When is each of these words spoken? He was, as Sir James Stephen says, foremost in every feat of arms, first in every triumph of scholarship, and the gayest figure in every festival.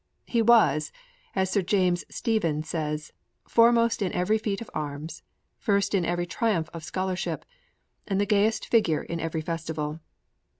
He 0.25 0.41
was, 0.41 0.91
as 1.35 1.51
Sir 1.51 1.61
James 1.61 2.03
Stephen 2.09 2.63
says, 2.63 3.13
foremost 3.47 4.01
in 4.01 4.11
every 4.13 4.39
feat 4.39 4.59
of 4.59 4.71
arms, 4.73 5.21
first 5.59 5.93
in 5.93 6.05
every 6.05 6.25
triumph 6.25 6.71
of 6.73 6.83
scholarship, 6.83 7.45
and 8.07 8.19
the 8.19 8.25
gayest 8.25 8.65
figure 8.67 9.03
in 9.03 9.19
every 9.19 9.41
festival. 9.41 9.99